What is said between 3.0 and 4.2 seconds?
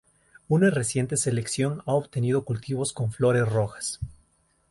flores rojas.